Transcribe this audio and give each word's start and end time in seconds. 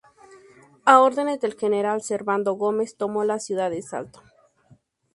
A 0.83 0.97
órdenes 0.99 1.39
del 1.41 1.53
general 1.53 2.01
Servando 2.01 2.53
Gómez 2.55 2.95
tomó 2.97 3.23
la 3.23 3.37
ciudad 3.37 3.69
de 3.69 3.83
Salto. 3.83 4.23